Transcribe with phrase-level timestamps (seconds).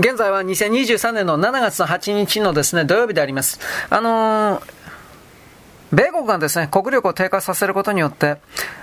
[0.00, 3.60] 現在は2023年の7月の8日のですね、土曜日であります。
[3.90, 4.80] あのー
[5.92, 8.36] 米国がですね、国力を低下させることによって、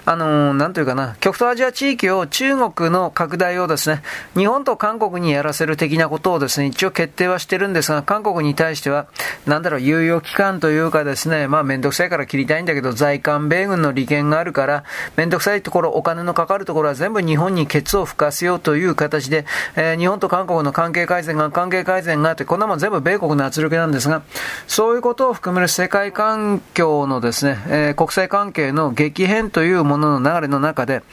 [0.09, 4.01] あのー、なんというかな、極東アジア地域を中国の拡大をですね、
[4.37, 9.07] 日本と韓国にやらせる的なことをですね、一応決定はしてるんですが、韓国に対しては、
[9.45, 14.85] なんだろう、猶予期間というかですね、まあめんどくさいから切りたいんだけど、在韓米軍の利権があるから、
[15.17, 19.45] めんどくさいところ、お金のかかるところは全部日本にケツを吹かせようという形で、
[19.75, 24.21] えー、日本と韓国の関係改善が、関係改善があって、こんなもん全部米国の圧力なんですが、
[24.67, 31.03] そういうことを含める世界環境のですね、えー、国際関係の激変というものの流れの中で、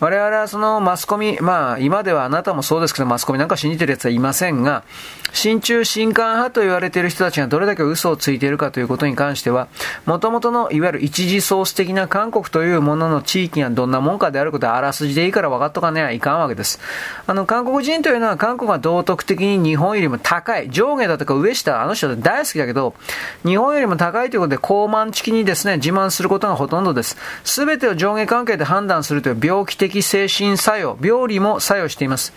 [0.00, 4.84] 我々はそのマスコミ、まあ今ではあなたもそうですけど、マスコミなんか信じてる奴はいませんが、
[5.32, 9.68] 親中親韓派と言われている人たちがどれだけ嘘をついているかということに関しては、
[10.06, 16.80] もともとのいわゆる一次ソース的な韓国というものの地域がどんなもんかであることはあらすじでいいから分かっとかねはいかんわけです。
[17.26, 22.94] あの、韓国人というのは韓国が道徳的に日本よりも高い、上下だとか上下、あの人大好きだけど、
[23.44, 27.16] 日本よりも高いということで高慢チキにですね、自慢することがほとんどです。
[27.42, 32.32] すべてを上下関係で判断するという病気的精神作用、病理も作用しています。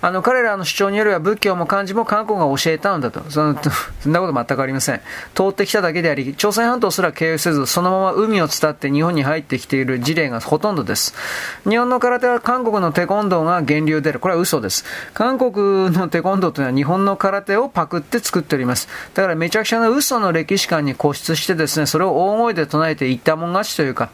[0.00, 3.22] あの、彼らの主張によれば仏教も漢字も韓国が教えたんだと。
[3.30, 3.56] その、
[4.00, 5.00] そんなこと全くありません。
[5.34, 11.14] 通ってきただけであり、朝鮮半島すら経由せず、そのまま海を伝って日本に入ってきている事例がほとんどです。
[11.68, 14.20] 日本の空手は韓国のテコンドーが源流である。
[14.20, 14.84] これは嘘です。
[15.14, 18.88] 韓国のテコンドーというのは日本の空手をパクって作っております。
[19.14, 24.10] だからめちゃくちゃな嘘の歴史観に固執してですね、それを大声で唱えて言ったもん勝ちというか、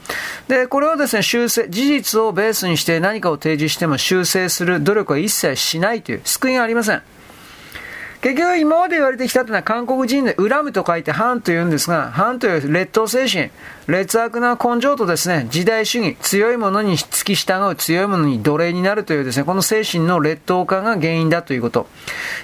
[0.48, 7.02] で、これをですね、修正、事実をベースにして何かを提示しても修正する努力は一切ししないという、救いがありません。
[8.24, 13.50] 結局今まで言われてきたというのは韓国人で恨むと書いて反と言うんですが、反という劣等精神、
[13.86, 21.86] 劣悪な根性とですね、時代主義、強いものに付き従う、強いものに奴隷になるというですね、この精神の劣等化が原因だということ。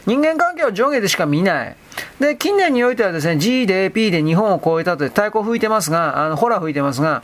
[0.05, 1.77] 人間関係を上下でしか見ない。
[2.21, 7.23] で、近年においてはですね、G で AP で日本を超えたと太鼓吹いてますが、あの、ホラ吹いてますが、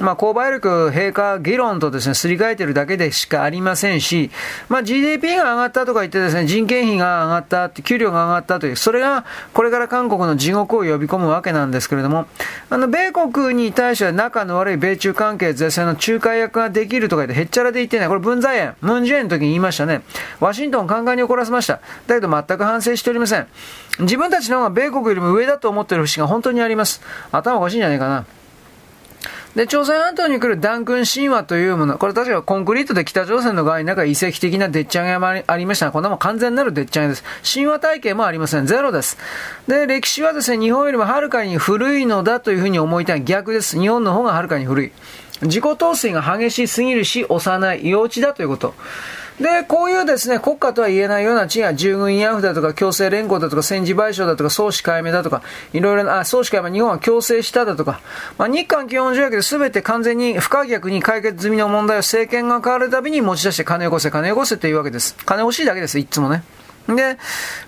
[0.00, 4.30] まあ、購買力陛下議論とですね、すり替えてるだけでしかありませんし、
[4.68, 9.24] まあ、GDP が上がったとか言ってですね、人件費が上がったって、給料が上がったという、それが
[9.54, 12.26] これから韓国の地獄を呼び込むわけなんですけれども、
[12.68, 18.08] あの、米国に対しては仲の悪い米中関係是正の仲介役ができるとか言って、へっちゃらで言ってない。
[18.08, 20.02] これ文在寅、ムンジェインの時に言いましたね。
[20.40, 21.80] ワシントンカンカンに怒らせました。
[22.06, 23.46] だけど全く反省しておりません。
[24.00, 27.00] 自分たちの方が米国よりも上だと思っている節が本当にあります。
[27.32, 28.26] 頭おかしいんじゃないかな。
[29.56, 37.24] で、朝鮮半島に来るダンクン神話というもの、これ確かコンクリートで北朝鮮の側になんか遺跡的なでっち上げもありましたが、こんなもん完全なるでっち上げです。
[37.54, 38.66] 神話体系もありません。
[38.66, 39.16] ゼロです。
[39.66, 43.24] で、歴史はですね、日本よりもはるかに古いのだというふうに思いたい。
[43.24, 43.80] 逆です。
[43.80, 44.92] 日本の方がはるかに古い。
[45.40, 48.74] 自己統制が激しすぎるし、幼い、幼稚だということ。
[49.40, 55.42] で、こういうですね、国家とは言えないような地が従軍慰安婦だとか、強制連行だとか、戦時賠償だとか、総司会命だとか、
[55.74, 58.00] いろいろな、あ、総司会命日本は強制しただとか、
[58.38, 65.14] まあ、日韓基本条約で全て完全に不可逆に解決済みの問題を政権が変わるたびに持ち出して金よこせ、金よこせっていうわけです。
[65.26, 66.42] 金欲しいだけです、いつもね。
[66.88, 67.18] で、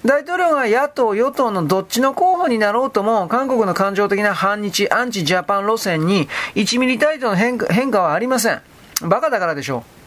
[0.04, 8.62] 大統領が野党、与党のどっちの候補になろうとも、韓国の感情的な反日、アンチジャパン路線に1ミリ単位との変化はありません。
[9.02, 9.97] バカだからでしょう。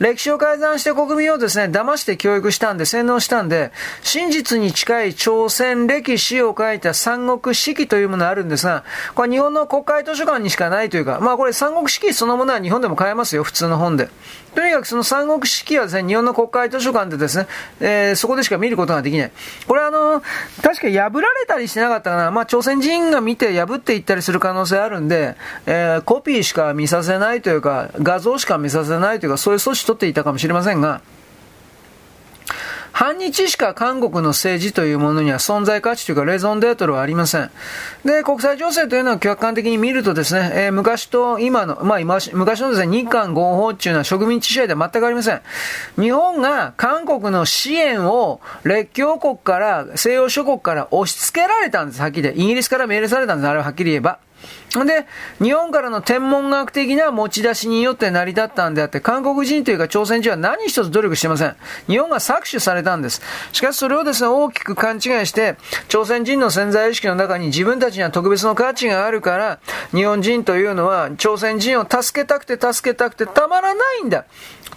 [0.00, 3.70] 歴史を改ざんして国民をですね、騙して教育したんで、洗脳したんで、
[4.02, 8.82] 真実に近い朝鮮歴史を書いた三国史記というものがあるんですが、
[9.14, 14.08] これ日本の国会図書館にしかないというか、まあこれ三国史記そのものは日本でも買えますよ、普通の本で。
[14.54, 17.46] とにかくその三国志記はですね、日本の国会図書館でですね、
[17.80, 19.32] えー、そこでしか見ることができない。
[19.66, 20.22] これあの、
[20.62, 22.30] 確か破られたりしてなかったかな。
[22.30, 31.00] まあ朝鮮人が見て破っていったりする可能性あるんで、えー、コピーしか見させないというか、画像しか見させないというか、そういう措置取っていたかもしれませんが、
[33.00, 37.50] 反日しか韓国の政治というものには存在価値というかレゾンデートルはありません。
[38.04, 45.40] で、国際情勢というのは客観的に見るとですね、えー、昔と今の、まあ今、昔のですね、日韓合法っていうのは植民地支配では全くありません。
[45.98, 52.34] 日本が韓国の支援を列強国から、西洋諸国から押し付けられたんです、はっきりで。
[52.36, 54.18] イギリスから命令されたんです、あれははっきり言えば。
[54.70, 55.06] で、
[55.42, 61.56] 日本からの天文学的な持ち出しによって成り立ったんであって、韓国人というか朝鮮人は何一つ努力してません。
[61.88, 63.20] 日本が搾取されたんです。
[63.52, 65.56] しかしそれをですね、大きく勘違いして、
[65.88, 69.58] 朝鮮人の潜在意識の中に自分たちには特別の価値があるから、
[69.92, 74.24] 日本人というのは朝鮮人を助けたくて助けたくてたまらないんだ。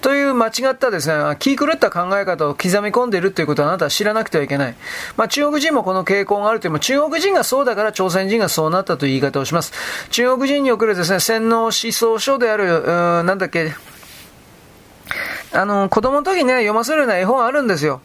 [0.02, 4.76] という間違ったですね、気狂った考え方を刻み込んでいるということはあなたは知らなくてはいけない。
[5.16, 9.72] まあ中国人もこの傾向があるというも、中国人がそうだから朝鮮人がそうなったという言い方をします。
[10.10, 13.74] 中国人におけるですね、洗脳思想書である、うなんだっけ、
[15.54, 18.02] あの、子供の時ね、読ませるような絵本あるんですよ。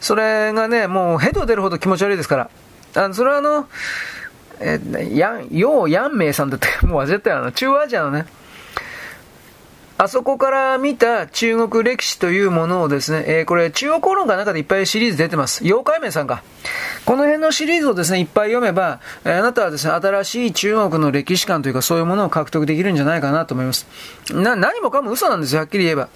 [0.00, 2.50] それがね、もうヘド出るほど気持ち悪いですから。
[2.94, 3.68] あの、それはあの、
[4.60, 4.80] え
[5.12, 8.26] ヤン、ヨウ・ヤンメイさんだって、もう忘れたよ、あの、中央アジアのね、
[10.00, 15.64] あそこから見た中国歴史というものをですね、えー、これ中央公論の中でいっぱいシリーズ出てます。
[15.64, 16.44] 妖怪名さんか。
[17.04, 23.88] この辺のシリーズをですね、いっぱい読めば、えー、あなたはですね、新しい中国の歴史観というかそういうものを獲得できるんじゃないかなと思います。
[24.30, 26.08] な、何もかも嘘なんですよ、はっきり言えば。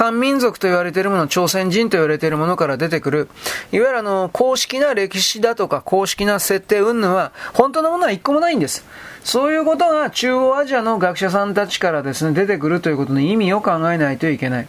[0.00, 3.28] 漢民族と言われているもの、朝鮮人と言われているものから出てくる、
[3.70, 8.86] いわゆるあの、公式な歴史だとか、公式な設定云々は、本当のものは一個もないんです。
[9.22, 14.68] そういうことが中央アジアの学者さんたちからですね、出てくるということの意味を考えないといけない。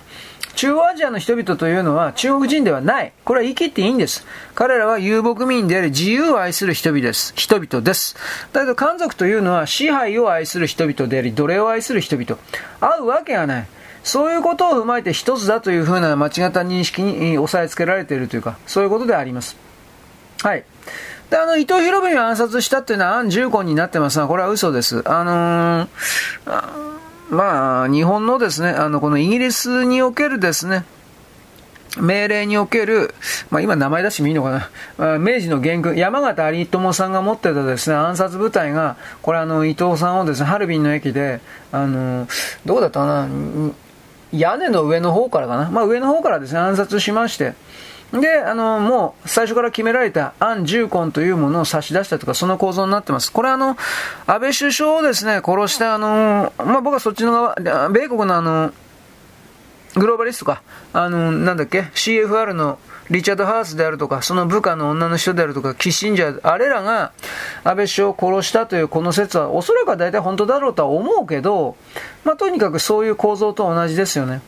[0.55, 3.13] 中央アジアの人々というのは中国人ではない。
[3.23, 4.27] これは言い切っていいんです。
[4.53, 7.31] 彼らは遊牧民であり自由を愛する人々です。
[7.37, 8.17] 人々です。
[8.51, 12.37] だけど漢族というのは支配を愛する人々であり奴隷を愛する人々。
[12.81, 13.67] 会うわけがない。
[14.03, 19.55] そういうことを踏まえて一つだというふうな間違った認識に押さえつけられているというか、そういうことであります。
[20.41, 20.63] はい。
[21.29, 25.01] で、あの、伊藤博文を暗殺したっていうのは暗重婚になってますが、これは嘘です。
[25.09, 25.87] あのー、
[27.29, 30.83] まあ、日本のですね、あの、このイギリスにおけるですね、
[31.99, 33.13] 命令における、
[33.49, 42.27] まあ、今名前出してもいいのかな、明治の元軍、山形有友さんが持ってたですね、暗殺部隊が、これあの、伊藤さんをですね、ハルビンの駅で、あの、
[42.65, 43.27] どうだったかな、
[44.33, 45.69] 屋根の上の方からかな。
[45.69, 47.53] まあ上の方からですね、暗殺しまして。
[48.13, 53.31] で、あの、もう最初から決められた暗重婚というものを差し出したとか、その構造になってます。
[53.31, 53.77] これあの、
[54.27, 58.73] 安倍首相をですね、殺したあの、まあ僕はそっちの側、米国のあの、
[59.95, 60.61] グローバリストか、
[60.93, 62.79] あの、なんだっけ、CFR の
[63.11, 67.11] リチャード・ハースであるとか、その部下の女の人であるとか、キッシンジャー、あれらが
[67.65, 71.75] 安倍首相を殺したというこの説は、おそらくは大体本当だろうとは思うけど、
[72.23, 74.41] まあ、とにかくそういう構造と同じですよね。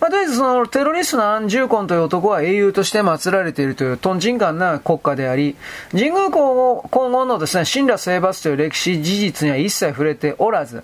[0.00, 5.56] まあ、とりあえずそのテロリストのアン・ジューコンという男は英雄として祀られているというトンチンカンな国家であり、
[5.92, 10.82] 神宮皇后のですね、神羅征伐という歴史事実には一切触れておらず、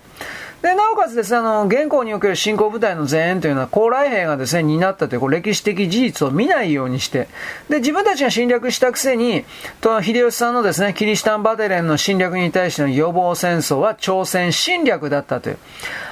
[0.65, 7.27] で、なおかつですね、あの、現行における侵攻部隊の前縁というのは、高麗兵がですね、担ったという、こう、歴史的事実を見ないようにして、
[7.69, 9.45] で、自分たちが侵略したくせに、
[9.79, 15.59] と、秀吉さんのですね、キリシタンバテレンの侵略に対しての予防戦争は朝鮮侵略だったという。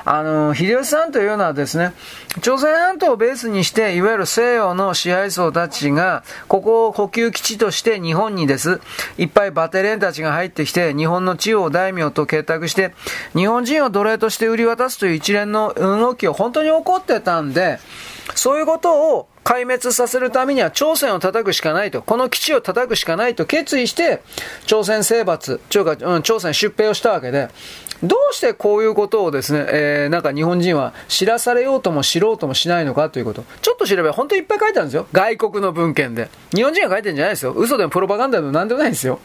[0.06, 1.94] あの、秀吉さんというのはですね、
[2.42, 8.82] 朝鮮半島をベースにして、いわゆる西洋の支配層たちが、ここを補給基地として日本にです、
[9.18, 12.94] いっぱいバテレンたちが入ってきて、日本の地方大名と結託して、
[13.34, 17.80] 日本人を奴隷として売り渡すという一連の動きを本当に起こってたんで、
[18.36, 24.22] そういうことを壊滅させるためには朝鮮を叩くしかないと、この基地を叩くしかないと決意して、
[24.66, 27.50] 朝鮮征伐、というか、うん、朝鮮出兵をしたわけで、
[28.04, 33.46] どうしてこういうことをですね、えー、なんか日本人は知らされようとも知ろうともしないのかということ。
[33.62, 35.08] ちょっと調べ本当にいっぱい書いてあるんですよ。
[35.14, 36.30] 外国の文献で。
[36.54, 37.54] 日本人が書いてるんじゃないですよ。
[37.54, 39.20] 嘘でもプロパガンダでも何でもないんですよ。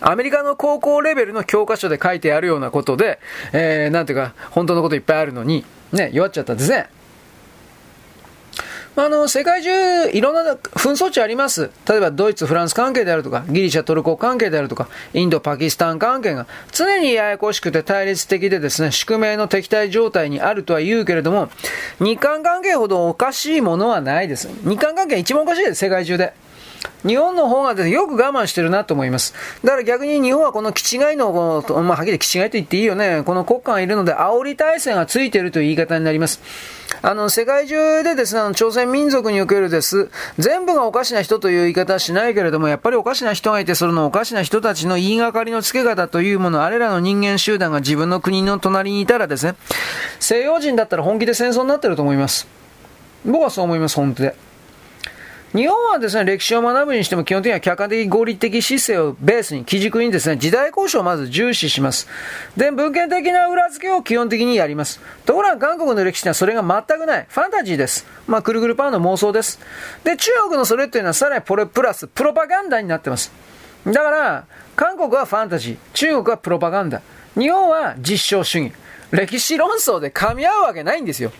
[0.00, 3.18] アメリカの高校レベルの教科書で書いてあるようなことで、
[3.52, 6.88] えー、なんていうか、本当のこといっぱいあるのに、ね、弱っちゃったんですね。
[9.00, 11.70] あの、世界中、いろんな紛争地あります。
[11.88, 21.48] 例えば、ドイツ、フランス関係であるとか、ギリシャ、トルコ関係であるとか、インド、パキスタン関係が、常にややこしくて対立的でですね、宿命の敵対状態にあるとは言うけれども、
[22.00, 24.48] 日韓関係ほどおかしいものはないです。
[24.64, 26.32] 日韓関係一番おかしいです、世界中で。
[27.06, 29.34] 日本の方がです、ね、よく我慢してるなと思います。
[29.64, 33.22] だから逆に日本はこの気違いの、このまあ、はっきり気違いと言っていいよね。
[33.24, 36.40] この国家がいるので煽り体制がついているという言い方になります。
[37.02, 49.54] あの、世界中でですね、あの朝鮮民族におけるです、全部がおかしな人という言い方はしないけれども、やっぱりおかしな人がいて、そのおかしな人たちの言いがかりのつけ方というもの、あれらの人間集団が自分の国の隣にいたらですね、
[50.18, 52.48] 西洋人だったら本気で戦争になってると思います。
[53.24, 54.47] 僕はそう思います、本当で。
[55.54, 62.06] 日本はですね、歴史を学ぶにしても基本的には客観的合理的姿勢をベースに、基軸にですね、時代交渉をまず重視します。
[62.54, 65.00] で、文献的な裏付けを基本的にやります。
[65.24, 67.26] ところが韓国の歴史にはそれが全くない。
[67.30, 68.06] ファンタジーです。
[68.26, 69.58] まあ、くるぐるパンの妄想です。
[70.04, 73.32] で、中国のそれっていうのはさらにこれプラス、プロパガンダになってます。
[73.86, 74.44] だから、
[74.76, 77.00] 韓国はファンタジー、中国はプロパガンダ、
[77.38, 78.72] 日本は実証主義。
[79.10, 81.32] 歴史論争で噛み合うわけないんですよ。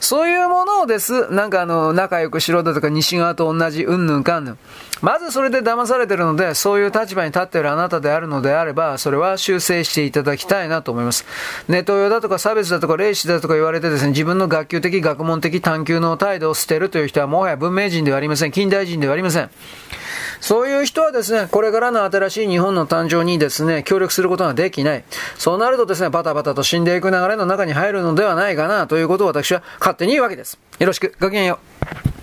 [0.00, 1.30] そういうものをです。
[1.30, 4.58] なんかあの、仲良くしろだとか西側と同じうんぬんかんぬん。
[5.02, 11.26] まずそれで騙されてるので、そういう立場に立っているあなたであるのであれば、それは修正していただきたいなと思います。
[11.68, 18.52] ネトウヨだとか差別だとか霊視だとか言われてですね、自分の学級的学問的探求の態度を捨てるという人はもはや文明人ではありません。
[18.52, 19.50] 近代人ではありません。
[20.40, 25.04] そういう人はですね、これからの新しい日本の誕生にですね、協力することができない。
[25.36, 30.58] そうなるとですね、バタバタと死んでいく流れの中に入るのではないかなということを私は勝手に言うわけです。
[30.78, 31.58] よろしく、ごきげんよ
[32.12, 32.15] う。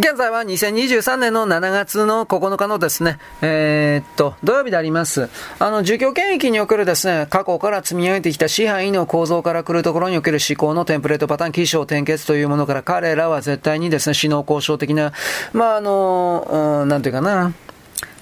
[0.00, 5.28] 現在は2023年の7月の9日のですね、えー、っと、土曜日であります。
[5.58, 15.12] あの、住居権益におけるですね、過去から積み上げてきた支配の構造から来るところにおける思考のテンプレートパターン、起承転結というものから彼らは絶対にですね、死の交渉的な、
[15.52, 17.52] まあ、あの、なんていうかな、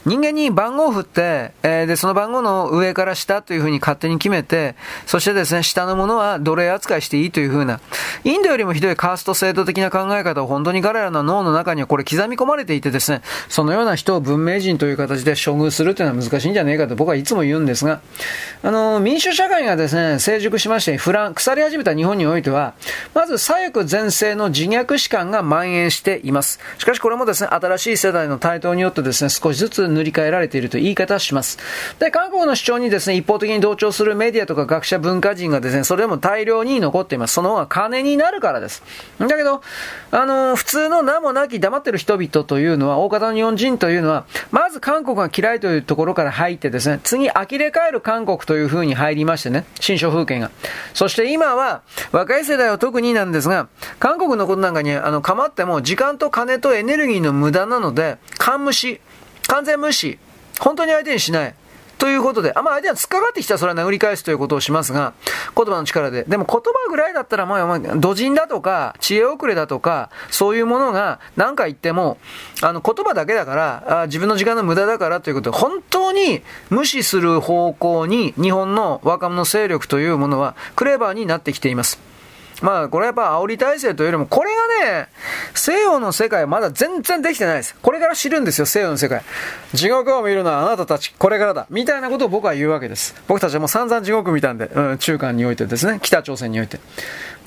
[0.09, 4.75] 人間に番号を振って、えー、で、その番号の上から下というふうに勝手に決めて、
[5.05, 7.81] そしてですね、下のものは奴隷扱いしていいというふうな、
[8.25, 18.01] インドよりもひどいカースト制度的な考え方を本当に彼らの脳の中にはこれ刻み込まれていてですね、そのような人を文明人という形で処遇するというのは難しいんじゃないかと僕はいつも言うんですが、
[18.63, 22.73] あの、民主社会がですね、成熟しまして、フラン、腐り始めた日本においては、
[23.13, 26.61] まず左翼前世の自虐史観が蔓延しています。
[26.79, 31.59] しかしこれもですね、新しい世代の台頭によってですね、少しずつ塗り替えられているという言い方をします。
[31.99, 37.35] で、韓国の主張にですね、一方的に同調するメディアとか学者文化人がですね、それでも大量に残っています。
[37.35, 38.83] その方が金になるからです。
[39.19, 39.63] だけど、
[40.11, 50.51] あの、普通の名もなき黙ってる人々というのは、大方の日本人というのは、まず韓国が嫌いというところから入ってですね、次、呆れ返る韓国という風に入りましてね、新書風景が。
[50.95, 59.01] そして今は、若い世代は特になんですが、韓国のことなんかに、あの、構っても、時間と金とエネルギーの無駄なので、完無視、
[59.49, 60.19] 完全無視、
[60.61, 61.55] 本当に相手にしない。
[61.99, 65.15] ということで、あ、まあ相手が突っかかってきたらそれは殴り返すということをしますが、
[65.57, 66.23] 言葉の力で。
[66.23, 72.19] でも言葉ぐらいだったら、まあ、土人だとか、知恵遅れだとか、そういうものが何か言っても、
[72.63, 81.99] あの、言葉だけだから、あ自分の時間の無駄だからということで、本当に無視する方向に日本の若者勢力というものはクレバーになってきています。
[82.63, 84.51] まあ、これはやっぱ煽り体制というよりも、これ
[84.83, 85.09] がね、
[85.55, 87.77] 西洋の世界はまだ全然できてないです。
[87.81, 89.23] これから知るんですよ、西洋の世界。
[89.75, 91.67] 地獄を見るのはあなたたち、これからだ。
[91.71, 93.15] みたいなことを僕は言うわけです。
[93.29, 96.81] 僕たちはもう散々地獄見たんで、うん、中間においてですね、北朝鮮において。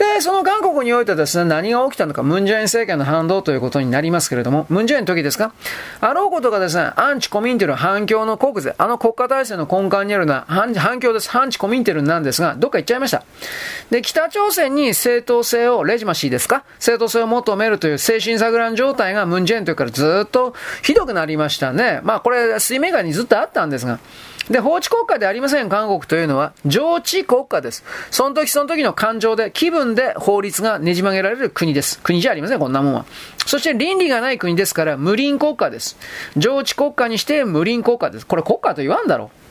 [0.02, 5.54] で、その韓国においてですね、何が起きたのか、ムンジェイン政権の反動ということになりますけれども、ムンジェインの時ですか？
[6.00, 11.30] あろうことがですね、アンチコミンテル反響の国税、あの国家体制の根幹にあるのは反反響です。
[11.30, 13.24] 反チコミンテルなんですが、どっか行っちゃいました。
[13.92, 16.64] で、北朝鮮に正当性を、レジマシーですか？
[16.80, 22.00] 正当性を求めるという精神錯乱状態がムンジェインというからずっとひどくなりましたね。
[22.02, 24.00] まあこれ、水面下にずっとあったんですが、
[24.50, 27.84] で、法治国家でありません、韓国というのは、上治国家です。
[28.10, 32.00] その時その時の感情で、気分で法律がねじ曲げられる国です。
[32.00, 33.06] 国じゃありません、こんなもんは。
[33.46, 35.98] そして倫理がない国ですから、無倫国家です。
[36.38, 38.26] 上治国家にして無倫国家です。
[38.26, 39.42] これ国家と言わんだろう。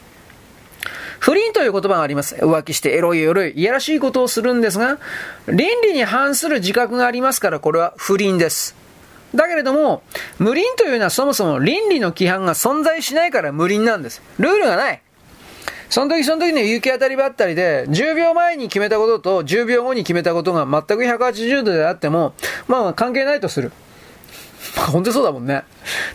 [1.20, 2.34] 不倫という言葉があります。
[2.36, 4.98] 浮気してエロいエロい、いやらしいことをするんですが、
[5.46, 8.79] 倫理に反する自覚がありますから、これは不倫です。
[9.34, 10.02] だけれども、
[10.38, 14.22] 無倫というのはそもそも倫理の規範が存在しないから無倫なんです。
[14.38, 15.02] ルールがない。
[15.88, 22.34] その時その時の行き当たりばったりで、10秒前に決めたことと10秒後に決めたことが全く180度であっても、
[22.68, 23.72] まあ関係ないとする。
[24.92, 25.64] 本当にそうだもんね。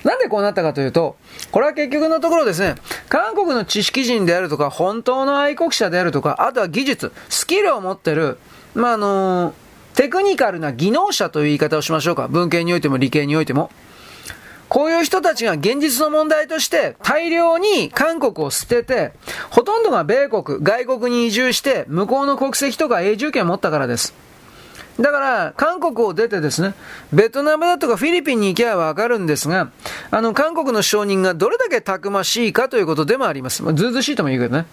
[0.03, 1.17] なんでこうなったかというと、
[1.51, 2.75] これは結局のところですね、
[3.09, 8.37] 韓国の知識人であるとか、本当の愛国者であるとか、あとは技術、スキルを持ってる、
[8.75, 9.64] まあ、あのー
[9.95, 12.27] テクニカルな技能者という言い方をしましょうか。
[12.27, 13.71] 文系においても理系においても。
[14.67, 19.13] こういう人たちが現実の問題として大量に韓国を捨てて、
[19.51, 24.13] ほとんどが米国、外国に移住して向こうの国籍とか永住権を持ったからです。
[24.99, 26.73] だから、韓国を出てですね、
[27.11, 29.69] ベトナムだとかフィリピンに行けばわかるんですが、
[30.09, 33.61] あの、韓国の承認がどれだけたくましいかということでもあります。
[33.61, 34.65] まあ、ずうずしいとも言うけどね。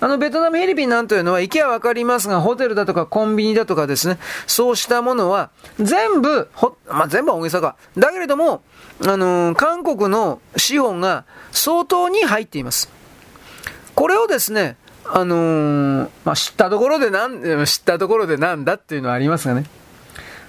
[0.00, 5.50] あの、ベトナム、フィリピンなんというのは、行けばわかりますが、ホテルだとかコンビニだとかですね、そうしたものは、
[5.80, 7.76] 全部、ほ、まあ、全部は大げさか。
[7.96, 8.62] だけれども、
[9.06, 12.90] あのー、韓国の資本が相当に入っています。
[13.94, 14.76] これをですね、
[15.14, 19.66] あのー、まあ、知ったところでなん、知ったところでなんだっていうのはありますがね。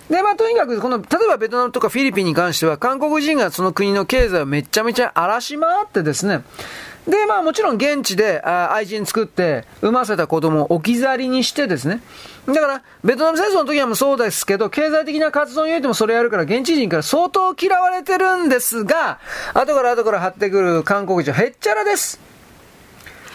[0.09, 6.43] で、まあ、とにかく、この、例えばベトナムとかフィリピンに関しては、韓国人がその国の経済をめちゃめちゃ荒らし回ってですね、
[7.07, 12.01] で、まあもちろん現地であ愛人作って産ませた子供を置き去りにしてですね。
[12.47, 19.19] だから、ベトナム戦争の時はもそうですけど、経済的な活動においてもそれやるから、現地人から相当嫌われてるんですが、
[19.53, 22.32] 後から後から張ってくる韓国人はへっちゃらです。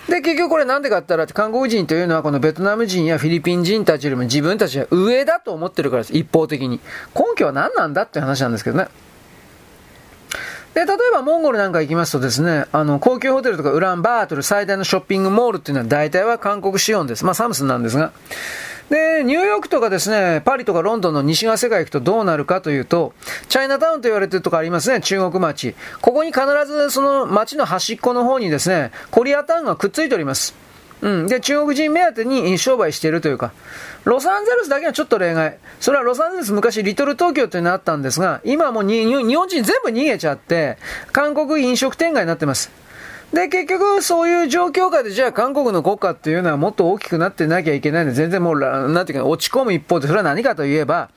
[0.08, 6.16] で、結局これなんでかって言ったら、韓国人というのはこのベトナム人やフィリピン人たちよりも自分たちは上だと思ってるからです。
[6.16, 6.80] 一方的に。
[7.14, 8.88] 根拠は何なんだって話なんですけどね。
[10.72, 17.24] で、例えばモンゴルなんか行きますとですね、あの、高級ホテルとかウランバートル最大のショッピングモールっていうのは大体は韓国資本です。
[17.26, 18.12] まあサムスンなんですが。
[18.90, 23.12] で、ニューヨークとかですね、パリとかロンドンの西側世界行くとどうなるかというと、
[23.48, 25.74] チャイナタウンと言われてるとこありますね、中国町。
[26.00, 30.54] ここに必ずその町の端っこの方にですね、コリアタウンがくっついております。
[31.00, 31.26] うん。
[31.28, 33.52] で、中国人目当てに商売しているというか、
[34.04, 35.58] ロサンゼルスだけはちょっと例外。
[35.80, 40.78] それはロサンゼルス昔リトル東京っていうのあったんですが、今はもう日本人全部逃げちゃって、
[41.12, 42.70] 韓国飲食店街になってます。
[43.32, 51.10] で、結局、そういう状況下で、じゃあ韓国の国家っていうのはもっと大きくなってなきゃいけないんで、全然もう、なんていうか、落ち込む一方で、それは何かといえば、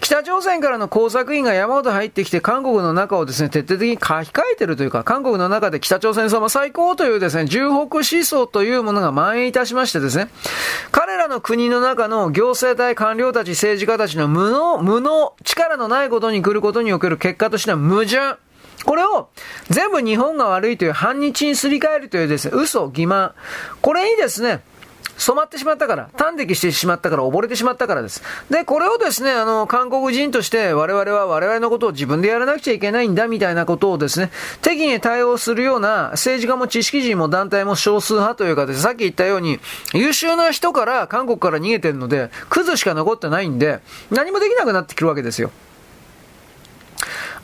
[0.00, 10.28] 北朝鮮からの工作員が山ほど入ってきて、韓国の中をですね、徹底的に書き換えてるというか、韓国の中で北朝鮮様最高というですね、重北思想というものが蔓延いたしましてですね、
[10.92, 18.38] 彼らの国の中の行政体官僚たち、政治家たちの無能、無能、力のないことに来ることにおける結果としては矛盾。
[18.84, 19.28] これを
[19.70, 23.32] 全部日本が悪いという反日にすり替えるというですね、嘘、欺瞞。
[23.80, 24.60] これにですね、
[25.16, 28.22] 染まってしまったから、端的してしまったから、溺れてしまったからです。
[28.50, 34.30] で、これをですね、あの、韓国人として我々は我々のことを自分でやらなくちゃいけないんだみたいなことをですね、
[34.62, 39.60] 適宜対応するような政治家も知識人も団体も少数派というかです、ね、さっき言ったように、
[39.92, 45.50] 優秀な人から韓国から逃げてるので、クズしか残ってないんで、何もできなくなってくるわけですよ。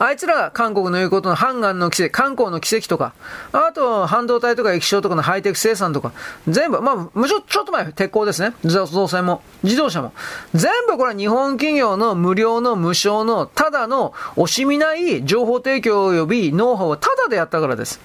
[0.03, 3.13] あいつらが韓国の言うことのハンガンの奇跡、観光の奇跡とか、
[3.51, 6.11] あと半導体とか液晶とかのハイテク生産とか、
[6.47, 8.55] 全部、まあ、むしろちょっと前、鉄鋼ですね。
[8.63, 10.11] 造船も、自動車も。
[10.55, 17.99] 全部これは日本企業の無料の無償の、ただの惜しみない情報提供及びノウハウをただでやったからです。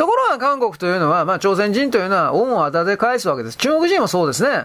[0.00, 3.58] ところが韓国というのは、まあ、朝鮮人というのは恩をあだで返すわけです。
[3.58, 4.64] 中国人もそうですね。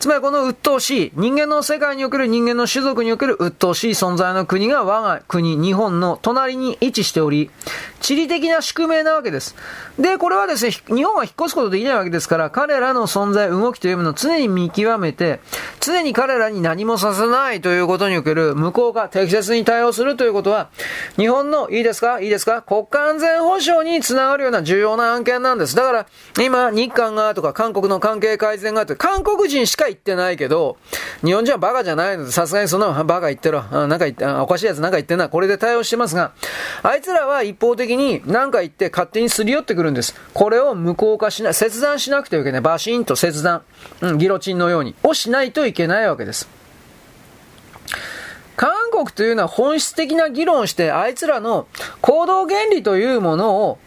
[0.00, 7.50] つまりこの鬱陶しい、人間の世界における人間の種族における鬱陶しい存在の国が我が国、日本の隣に位置しており、
[8.02, 9.56] 地理的な宿命なわけです。
[9.98, 15.40] で、これはですね、日本は引っ越すことできないわけですから、彼らの存在、動きというものを常に見極めて、
[15.80, 20.68] 常に彼らに何もさせないということにおける向こうが適切に対応するということは、
[21.16, 22.20] 日本の、いいですか？
[22.20, 22.60] いいですか？
[22.60, 25.74] 国家安全保障につながるような重要な案件なんです。
[25.74, 26.06] だから、
[26.38, 30.76] 今、日韓がとか韓国の関係改善がって、韓国人しか言ってないけど、
[31.24, 33.86] 日本人はバカじゃないので、さすがにそんなバカ言ってるわ。
[33.86, 35.28] なんか言って、おかしいやつなんか言ってんな。
[35.28, 36.32] これで対応してますが、
[36.82, 40.14] あいつらは一方的に何か言って勝手にすり寄ってくるんです。
[40.34, 42.60] これを無効化しない、切断しなくてはいけない。
[42.60, 43.62] バシンと切断。
[44.00, 44.94] うん、ギロチンのように。
[45.02, 46.48] をしないといけないわけです。
[48.56, 51.66] 韓国というのは本質的な議論をして、あいつらの
[52.00, 53.78] 行動原理というものを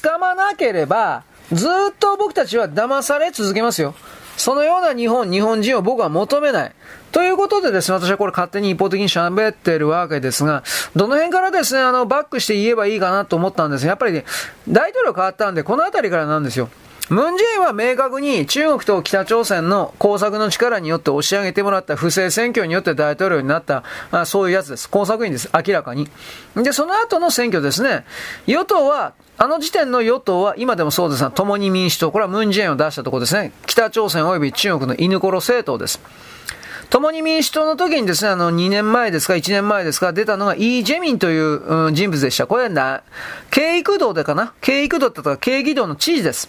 [0.00, 3.94] 掴まなければ、ずっと僕たちは騙され続けますよ。
[4.36, 6.72] そのような日本、日本人を僕は求めない。
[7.12, 10.62] ということでですね、私はこれ勝手に一方的に喋ってるわけですが、
[10.94, 14.24] どの辺からですね、あの、バックして言えばいいかなと思ったんですやっぱりね、
[14.68, 16.68] 大統領変わったんで、この辺りからなんですよ。
[17.08, 24.90] ムンジェインは明確に中国と北朝鮮の工作の力によって押し上げてもらった不正選挙によって大統領になった、あそういうやつです。
[24.90, 25.48] 工作員です。
[25.54, 26.08] 明らかに。
[26.56, 28.04] で、その後の選挙ですね。
[28.46, 33.52] 与党は、あの時点の与党は、今でもそうですが、共に民主党、これはムンジェインを出したところですね。
[33.66, 36.00] 北朝鮮及び中国の犬殺政党です。
[36.88, 42.46] 共に民主党の時にですね、あの、2年前ですか、1年前ですか、出たのがイ・ジェミンという、うん、人物でした。
[42.46, 43.02] これな、
[43.50, 44.54] 経育道でかな？
[44.62, 46.48] 経育道だったか、経義道の知事です。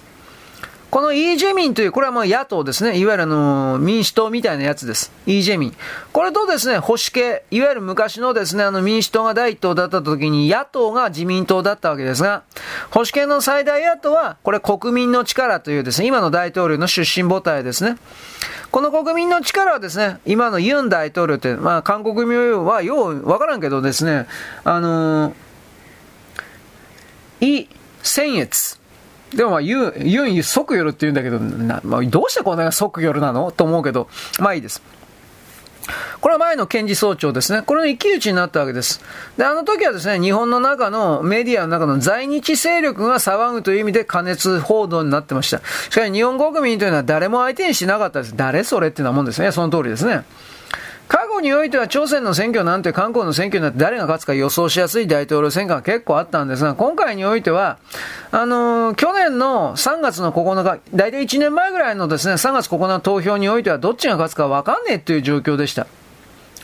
[0.89, 2.97] このイ・ージェミンという、これはもう野党ですね。
[2.97, 5.11] いわゆるあの、民主党みたいなやつです。
[5.25, 5.75] イ・ージェミン。
[6.13, 12.43] これとですね、保守系、いわゆる昔のですね、あの民主党が第一党だった時に野党が自民党だったわけですが、
[12.89, 17.97] 保守系の最大野党は、これ国民の力というですね、今の大統領の出身母体ですね。
[18.71, 24.25] この国民の力はですね、今のユン大統領って、まあ韓国民はようわからんけどですね、
[24.63, 27.69] あのー、イ・
[28.03, 28.86] センエツ。
[29.35, 33.51] でもまあ、ユン、ユン、即夜って言うんだけど、なまあ、どうしてこんな即夜なの？
[33.51, 34.07] と思うけど、
[34.39, 34.81] まあいいです。
[36.19, 37.61] これは前の検事総長ですね。
[37.61, 38.99] これの一騎打ちになったわけです。
[39.37, 45.61] で、あの時はですね、日本の中のメディアの中の在日勢力が騒ぐという意味で加熱報道になってました。
[45.89, 48.35] しかし日本国民というのは誰も相手にしなかったです。
[48.35, 49.51] 誰それってなもんですね。
[49.51, 50.25] その通りですね。
[51.07, 57.77] 過去においては朝鮮の選挙なんて韓国の選挙なんて誰が勝つか予想しやすい大統領選挙が結構あったんですが、今回においては、
[58.31, 65.87] あのー、去年の3月の9日、大体1年前ぐらいのですね、3月9日の投票においてはどっちが勝つかわかんねえという状況でした。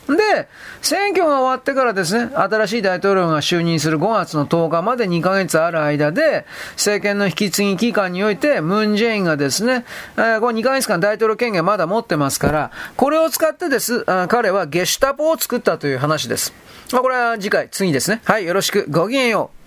[0.07, 0.49] で、
[0.81, 9.85] 選挙が終わってからですね、新しい大統領が就任する5月の10日まで2ヶ月ある間で、政権の引き継ぎ期間において、ムン・ジェインがですね、
[10.17, 16.53] えー、この2ヶ月間大統領権限まだ持ってますから、これを使ってです、彼はゲシュタポを作ったという話です。
[16.91, 18.21] まあ、これは次回、次ですね。
[18.25, 18.85] はい、よろしく。
[18.89, 19.62] ごきげんよう。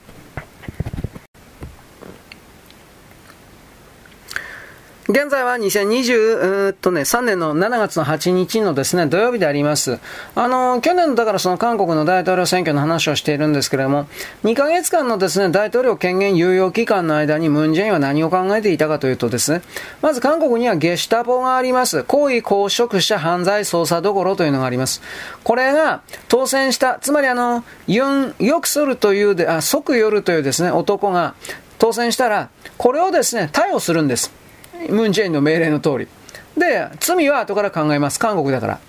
[5.09, 10.01] 現在は2020、とね、3年の7月の8日のですね、土曜日であります。
[10.35, 14.09] あの、去年だからその韓国の大統領選挙の話をしているんですけれども、
[14.42, 19.62] 2ヶ月間のですね、大統領権限有用期間の間にムンジェインは何を考えていたかというとですね、
[20.03, 22.03] まず韓国にはゲシュタポがあります。
[22.03, 25.03] 高位公職者犯罪捜査どころというのがあります。
[25.45, 31.35] これが当選した、つまりあの、ユン・ヨクソルというで、あ、ソクヨルというですね、男が
[31.79, 34.45] 当選したら、これをですね、逮捕するんです。
[34.88, 36.08] ムン・ジェインの命令の通り。
[36.56, 38.18] で、罪は後から考えます。
[38.18, 38.80] 韓国だから。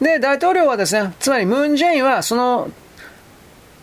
[0.00, 2.70] で、大統領はですね、つまりムン・ジェインはその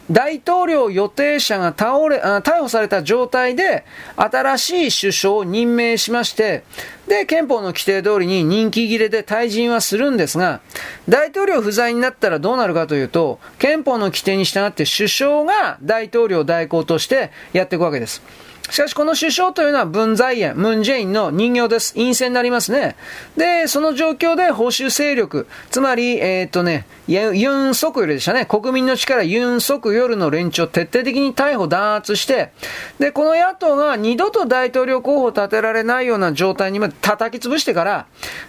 [0.10, 3.84] 大統領予定者が倒れ、逮捕された状態で、
[4.16, 6.64] 新しい首相を任命しまして、
[7.08, 10.62] で、憲法の規定通りに任期切れで退陣はするんですが、
[11.10, 18.22] 大統領不在になったらどうなるかというと、憲法の規定に従って首相が大統領代行としてやっていくわけです。
[18.70, 21.94] しかしこの首相というのは文在寅、ムンジェインの人形です。
[21.94, 22.98] 陰性になりますね。
[23.38, 28.46] で、その状況で保守勢力、つまり、えー、っとね、ユン・ソクヨルでしたね。
[28.46, 32.52] 国民の力、ユン・ソクヨルの連中を徹底的に逮捕弾圧して、
[33.00, 38.06] で、この野党が二度と大統領候補を立てられないような状態にまで叩き潰してから、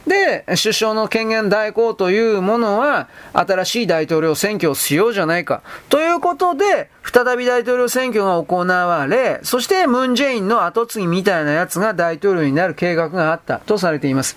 [0.06, 5.62] で、首相の権限代行というものは、新しい大統領選挙をしようじゃないか。
[5.88, 14.36] ということで、再び大統領選挙が行われ、そしてムン・ジェインの後継ぎみたいなやつが大統領になる計画があったとされています。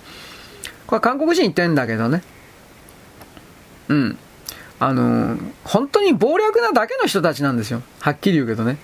[0.86, 2.22] これ韓国人言ってんだけどね。
[3.88, 4.18] うん。
[4.82, 7.82] あの本当に暴略なだけの人たちなんですよ。
[8.00, 8.78] はっきり言うけどね。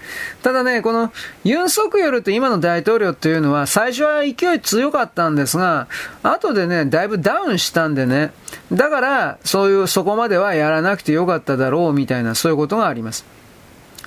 [0.44, 5.88] ただね、このユン・ソクヨルと今の大統領というのは、最初は勢い強かったんですが、
[6.22, 8.32] 後でね、だいぶダウンしたんでね、
[8.72, 13.24] だから、そういう、そこまではやらなくてよかっただろうみたいな、そういうことがあります。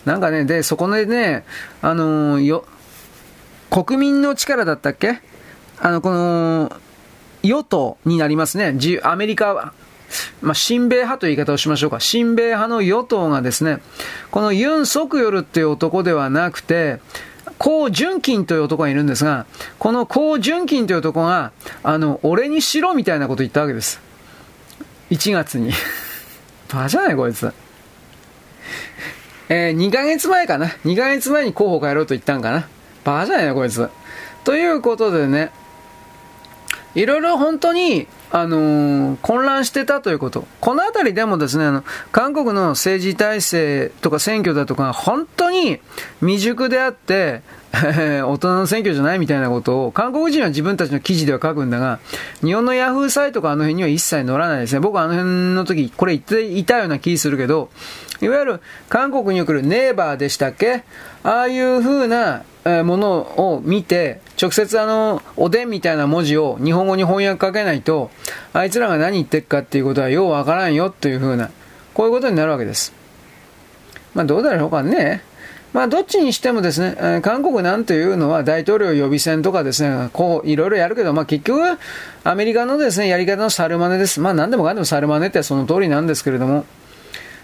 [0.06, 1.44] なんかね、で、そこでね、
[1.82, 2.66] あのよ、
[3.70, 5.22] 国民の力だったっけ？
[5.80, 6.72] あの、この、
[7.44, 8.78] 与党になりますね。
[9.04, 9.74] アメリカは
[10.42, 12.00] まあ、親米派という言い方をしましょうか。
[12.00, 13.80] 親米派の与党がですね、
[14.30, 17.00] このユン・ソクヨルっていう男ではなくて、
[17.58, 19.46] コウ・ジュンキンという男がいるんですが、
[19.80, 21.52] このコウ・ジュンキンという男が、
[21.84, 24.00] あの、俺にしろみたいなことを言ったわけです。
[25.12, 25.72] 1月に。
[26.74, 27.52] バカじゃないこいつ。
[29.54, 30.68] えー、2ヶ月前かな。
[30.86, 32.70] 2ヶ月前に候補変えろと言ったんかな。
[33.04, 33.90] バカじゃないのこいつ。
[34.46, 35.52] ということでね、
[36.96, 40.48] いろいろ本当にあのー、混乱してたということ。
[40.62, 41.84] このあたりでもですね、あの、
[42.14, 45.82] 韓国の政治体制とか選挙だとか、本当に
[46.22, 47.42] 未熟であって、
[47.74, 52.00] 大人の選挙じゃないみたいなことを、韓国人は自分たちの記事では書くんだが、
[52.44, 54.82] 日本のヤフーサイトかあの辺には一切載らないですね。
[54.82, 57.70] 僕はあの辺の時、これ言っていたような気するけど、
[58.22, 60.84] いわゆる韓国に来るネイバーでしたっけ？
[61.24, 62.44] ああいう風な
[62.84, 68.12] ものを見て、直接あの、おでんみたいな文字を日本語に翻訳かけないと、
[68.54, 71.50] あいつらが何言ってるかっていうことはようわからんよっていう風な、
[71.94, 72.94] こういうことになるわけです。
[74.14, 75.24] まあどうだろうかね。
[75.74, 81.62] まあどっちにしてもですね、韓国なんていうのは大統領予備選とかですね、こういろいろやるけど、まあ結局
[82.24, 84.20] アメリカのですね、やり方の猿真似です。
[84.20, 86.66] まあ何でもかんでも猿真似ってその通りなんですけれども、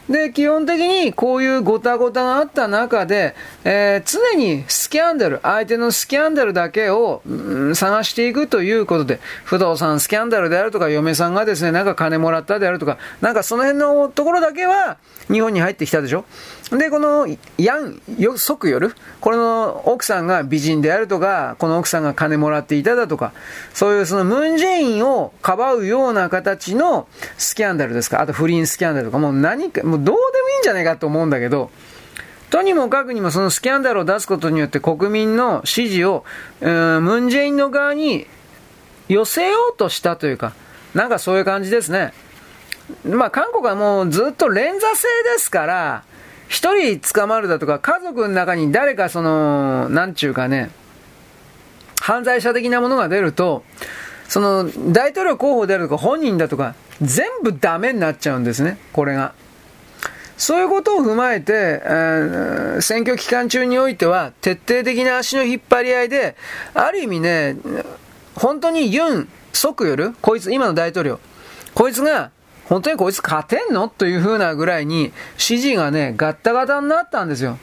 [0.10, 14.98] で、基本的にこういうごたごたがあった中で、えー、常にスキャンダル、相手のスキャンダルだけを、うん、探していくということで、不動産スキャンダルであるとか、嫁さんがですね、なんか金もらったであるとか、なんかその辺のところだけは
[15.30, 16.24] 日本に入ってきたでしょ？
[16.72, 23.32] で、この、ヤン、よ、即夜これの奥さんが美人であるとか、この奥さんが金もらっていただとか、
[23.74, 31.70] そういうそのムンジェインをかばうような形のスキャンダルですか、あと不倫スキャンダルとか、もう何か、もどうでもいいんじゃないかと思うんだけど、
[32.50, 36.24] とにもかくにもそのスキャンダルを出すことによって国民の支持を、
[36.62, 38.26] ムンジェインの側に
[39.10, 40.54] 寄せようとしたというか、
[40.94, 42.14] なんかそういう感じですね。
[43.06, 46.04] まあ韓国はもうずっと連座制ですから、
[46.48, 50.72] 一人捕まるだとか、家族の中に誰かその、なんちゅうかね、
[52.02, 53.64] 犯罪者的なものが出ると、
[54.30, 59.34] その、大統領候補であるとか、本人だとか、全部ダメになっちゃうんですね、これが。
[60.38, 61.82] そういうことを踏まえて、
[62.82, 66.36] 選挙期間中においては、徹底的な足の引っ張り合いで、
[66.74, 67.56] ある意味ね、
[68.36, 71.20] 本当にユン・ソクヨル、こいつ、今の大統領、
[71.74, 72.32] こいつが、
[72.66, 73.88] 本当にこいつ勝てんの？
[73.88, 77.58] という風なぐらいに、支持がね、ガッタガタになったんですよ。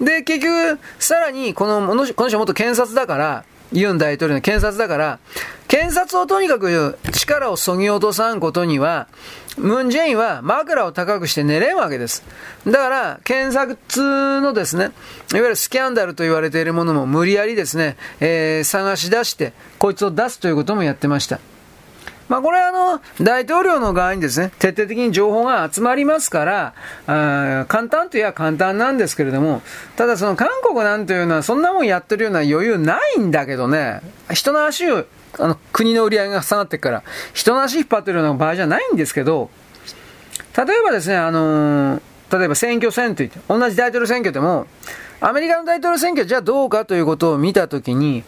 [0.00, 5.18] で、結局、さらに、この、この人元検察だから、ユン大統領の検察だから、
[5.68, 9.08] 検察をとにかく力をそぎ落とさんことには、
[9.56, 12.24] ムン・ジェインは枕を高くして寝れんわけです。
[12.66, 14.92] だから、検察のですね、
[15.32, 21.38] いわゆるスキャンダルと言われているものも無理やりですね、えー、探し出して、こいつを出すということもやってました。
[22.28, 26.74] まあ、これはあの、大統領の側にですね、徹底的に情報が集まりますから、
[27.06, 29.62] あ簡単といえば簡単なんですけれども、
[29.96, 34.00] ただその韓国なんていうのはそんなもんやってるような余裕ないんだけどね、
[34.32, 35.04] 人の足を、
[35.38, 39.50] あの、国の売り上げが下がってから、人の足引っ張ってるような場合じゃないんですけど、
[40.56, 44.66] 例えばですね、あのー、例えば選挙戦といって、同じ大統領選挙でも、
[45.20, 48.24] アメリカの大統領選挙じゃあどうかということを見たときに、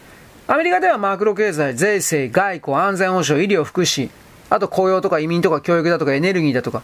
[0.47, 4.09] アメリカではマクロ経済、税制、外交、安全保障、医療、福祉、
[4.49, 6.83] あと雇用とか移民とか教育だとかエネルギーだとか、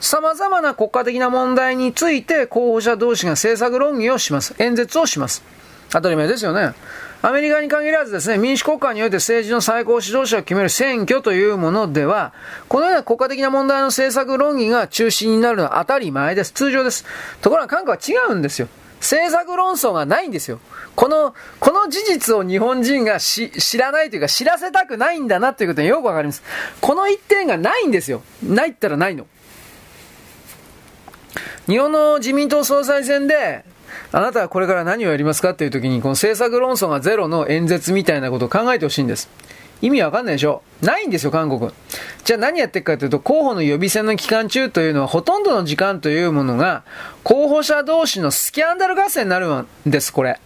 [0.00, 4.54] 様々な国家的な問題について候補者同士が政策論議をします。
[4.58, 5.42] 演説をします。
[5.90, 6.74] 当たり前ですよね。
[7.22, 12.32] アメリカに限らずですね、民主国家において政治の最高指導者を決める選挙というものでは、
[12.68, 16.52] このような国家的な問題の政策論議が中心になるのは当たり前です。
[16.52, 17.04] 通常です。
[17.40, 18.68] ところが韓国は違うんですよ。
[19.00, 20.60] 政策論争がないんですよ。
[20.94, 26.42] この、この事実を日本人が知らないというか知らせたくないんだなということがよくわかります。
[26.80, 28.22] この一点がないんですよ。
[28.42, 29.26] ないったらないの。
[31.66, 33.64] 日本の自民党総裁選で、
[34.16, 39.28] あなたはこれから何をやりますかっていう時に、この政策論争がゼロの演説みたいなことを考えてほしいんです。
[39.82, 40.62] 意味わかんないでしょ？
[40.80, 41.70] ないんですよ、韓国。
[42.24, 46.82] じゃあ何やっていくかというと、候補の予備選の期間中というのは、ほとんどの時間というものが、
[47.24, 50.40] 候補者同士のスキャンダル合戦になるんです、これ。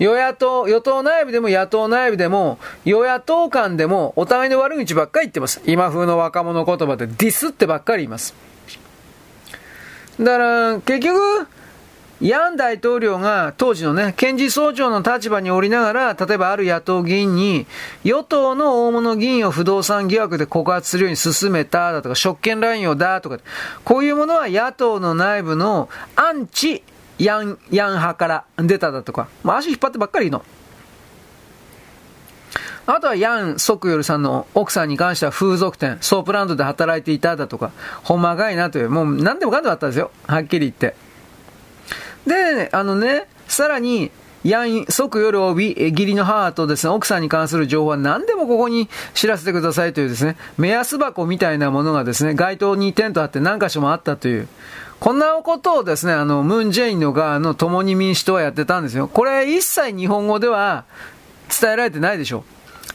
[0.00, 5.60] 与野党、与党内部でも野党内部でも、与野党間でも、お互いの悪口ばっかり言ってます。
[5.66, 8.34] 今風の若者言葉でディスってばっかり言います。
[10.18, 11.46] だから、結局、
[12.20, 17.66] ヤン大統領が当時のね、検事総長の立場におりながら、例えばある野党議員に、
[18.02, 23.38] 与党の大物議員を不動産疑惑で告発するように進めただとか、職権乱用だとか、
[23.84, 26.82] こういうものは野党の内部のアンチ
[27.18, 30.42] ヤン、ヤン派から出ただとか、まあ、足引っ張ってばっかりの。
[32.86, 37.70] あとはユン・ソクヨルさんの奥さんに関しては風俗店、ソープランドで働いていただとか、
[38.02, 40.10] ほんまがいなという、もう何でもかんでもあったんですよ。
[40.26, 41.07] はっきり言って。
[42.28, 44.10] で、あのね、さらに、
[44.44, 54.46] ユン・ソクヨル、義理の母とですね、奥さんに関する情報は何でもここに知らせてくださいというですね、目安箱みたいなものがですね、街頭に点々とあって何箇所もあったという、
[55.00, 59.08] こんなことをですね、あの、ムン・ジェインの側の共に民主党はやってたんですよ。
[59.08, 60.84] これ一切日本語では
[61.60, 62.44] 伝えられてないでしょ。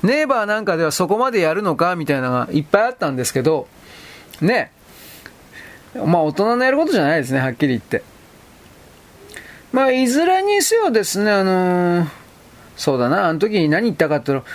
[0.02, 3.68] ネイバーなんかではそこまでやるのかみたいなのがいっぱいあったんですけど、
[4.42, 4.72] ね。
[5.96, 8.04] まあ大人のやることじゃないですね、はっきり言って。
[9.74, 12.08] まあ、いずれにせよですね、あのー、
[12.78, 14.46] そうだな、あの時に何言ったかっていうと、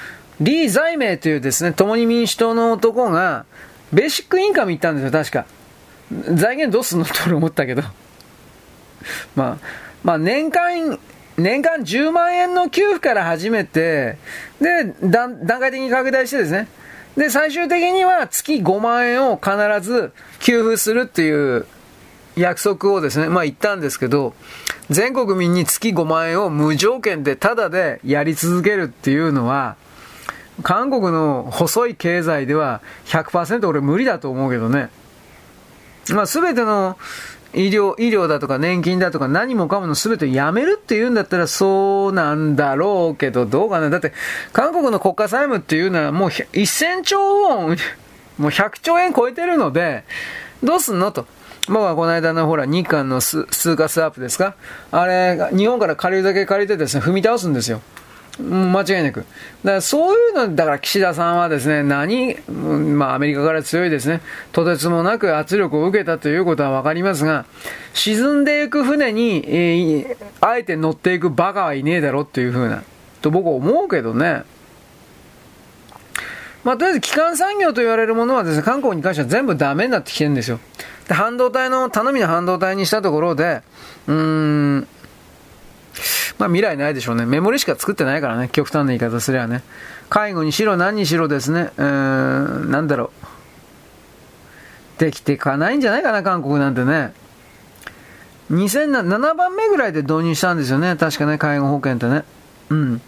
[0.41, 3.45] リー・ザイメイというですね、共に民主党の男が、
[3.93, 5.47] ベーシックインカム言ったんですよ、確か。
[6.35, 7.83] 財源どうすんのって俺思ったけど。
[9.35, 9.67] まあ、
[10.05, 11.01] まあ、年間、
[11.37, 14.19] 年間10万円の給付から始めて、
[14.61, 16.69] で、段階的に拡大してですね。
[17.17, 19.51] で、最終的には月5万円を必
[19.81, 21.67] ず給付するっていう
[22.37, 24.35] 約束をですね、まあ言ったんですけど、
[24.90, 29.77] 全国民に月5万円を無条件でタダでやり続けるっていうのは、
[30.62, 34.90] 韓国の細い経済では100%俺無理だと思うけどね。
[36.11, 36.96] まあ全ての
[37.55, 43.90] 医療、医療だとか年金だとか何もかもの全てやめるって言うんだったらそうなんだろうけど、どうかな。
[43.90, 44.12] だって、
[44.53, 47.77] 韓国の国家債務っていうのはもう1000兆ウォン、
[48.38, 50.05] もう100兆円超えてるので、
[50.62, 51.27] どうすんのと。
[51.69, 54.55] 僕はこの間のほら、日韓のス通貨スワップですか？
[54.91, 57.83] あれ、日本から借りるだけ借りてですね、踏み倒すんですよ。
[58.41, 59.21] 間違いなく。
[59.21, 59.27] だか
[59.65, 64.21] らそういうの、だから岸田さんはですね、何、まあアメリカから強いですね、
[64.53, 67.45] とてつもなく圧力を受けたということはわかりますが、
[67.95, 72.83] 沈んでいく船に、えー、あえて乗っていくバカはいねえだろっていうふうな、
[73.23, 74.45] と僕は思うけどね。
[76.65, 80.61] まあ、とりあえず基幹産業と言われるものはですね、韓国に関しては全部ダメになってきてるんですよ。
[81.09, 83.62] で、半導体の、頼みの半導体にしたところで、
[84.07, 84.88] うーん、
[86.38, 87.27] まあ未来ないでしょうね。
[87.27, 89.62] メモリしか作ってないからね、極端な言い方すればね。
[90.09, 93.11] 介護にしろ何にしろですね、うーん、なんだろ
[94.97, 95.01] う。
[95.01, 97.12] できていかないんじゃないかな、韓国なんてね。
[98.51, 102.25] 2007番目ぐらいで導入したんですよね、確かね、介護保険ってね。
[102.71, 103.01] うん。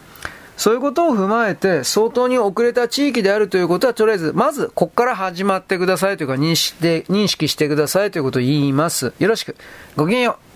[0.61, 9.14] そういうことを踏まえて、相当に遅れた地域であるということは、とりあえず、まず、こっから始まってくださいというか認識で、認識してくださいということを言います。
[9.18, 9.57] よろしく。
[9.96, 10.49] ごきげんよう。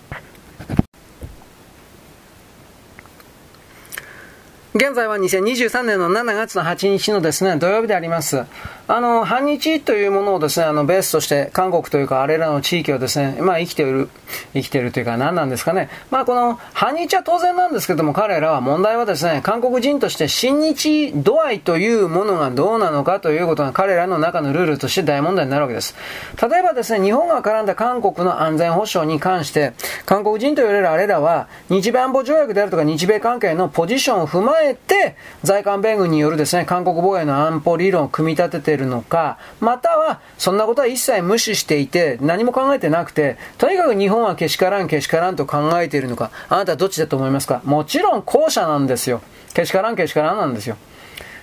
[4.77, 8.45] 現在は2023年の7月の8日のですね、土曜日であります。
[8.89, 14.09] あの、反日というものをですね、あの、ベースとして韓国というか、あれらの地域をですね、まあ生きている、
[14.53, 15.91] 生きているというか何なんですかね。
[16.11, 25.95] まあこの、反日は当然なんですけども、彼らは問題はですね、韓国人として親日度合いというものがどうなのかということが彼らの中のルールとして大問題になるわけです。
[26.43, 29.73] 例えばですね、日本が絡んだ韓国の安全保障に関して、
[30.05, 47.61] 韓国人と言われるあれらは、日米安保条約であるとか日米関係のポジションを踏まええて、在韓米軍によるですね、韓国防衛の安保理論を組み立てているのか、または、そんなことは一切無視していて、何も考えてなくて、とにかく日本はけしからん、けしからんと考えているのか、あなたはどっちだと思いますか？
[47.65, 49.21] もちろん後者なんですよ。
[49.55, 50.77] けしからん、けしからんなんですよ。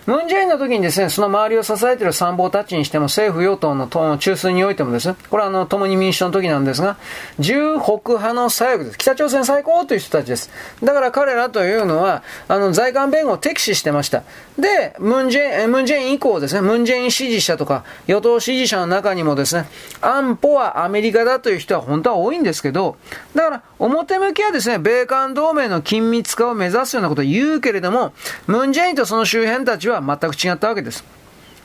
[0.07, 3.87] ムンジェインの時にですね、その周りを支えている参謀たちにしても、政府与党の
[4.17, 6.97] 中枢においてもですね、これはあの、共に民主党の時なんですが、
[7.37, 8.97] 重北派の左翼です。
[8.97, 10.49] 北朝鮮最高という人たちです。
[10.83, 14.23] だから彼らというのは、あの、在韓弁護を敵視してました。
[14.57, 19.67] で、ムンジェイン、ムンジェイン以降ですね、ムンジェイン支持者とか、与党支持者の中にもですね、
[20.01, 22.97] 安保はアメリカだという人は本当は多いんですけど、
[23.35, 28.13] だから、表向きはですね、米韓同盟の緊密化を目指すようなことを言うけれども、
[28.45, 31.03] ムンジェインとその周辺たちは全く違ったわけです。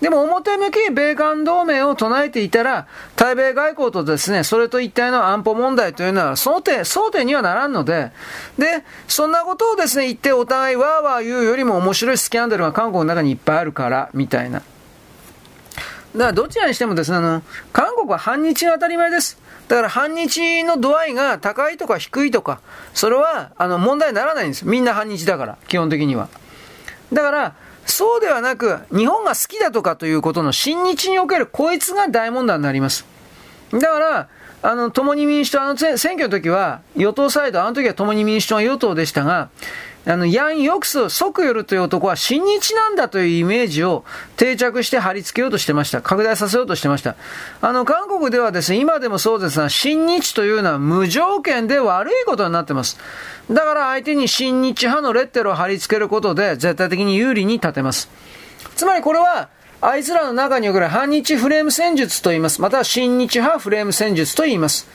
[0.01, 8.13] でも表向き米韓同盟を唱えていたら、対米外交とですね、それと一体の安保問題というのは争点、争点にはならんので、
[8.59, 14.61] で、そんなことをですね、言ってお互いわーわー言うよりも面白いスキャンダルが韓国の中にいっぱいあるから、みたいな。
[14.61, 19.39] だからどちらにしてもですね、あの、韓国は反日が当たり前です。
[19.69, 22.61] だから反日の度合いが高いとか低いとか、
[22.95, 24.67] それは、あの、問題にならないんです。
[24.67, 26.29] みんな反日だから、基本的には。
[27.13, 33.07] だから、そうではなく、日本が好きだとかということの親日におけるこいつが大問題になります。
[33.73, 34.29] だから、
[34.63, 39.51] あの、共に民主党、あの選挙の時は、与党サイド、あの時は共に民主党が与党でしたが、
[40.09, 44.05] あの、ヤン・ヨクス、ソクヨルという男は親日なんだというイメージを
[44.37, 46.01] 定着して貼り付けようとしてました。
[46.01, 47.17] 拡大させようとしてました。
[47.61, 52.99] あの、韓国ではですね、今でもそうですが、親日というのは無条件で悪いことになってます。
[53.51, 58.09] だから相手に親日派のレッテルを貼り付けることで絶対的に有利に立てます。
[58.77, 59.49] つまりこれは、
[59.83, 62.63] あいつらの中における反日フレーム戦術と言います。
[62.63, 64.89] または親日派フレーム戦術と言います。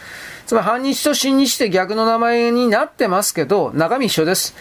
[0.47, 4.55] つまり反日と親日って逆の名前になってますけど、中身一緒です。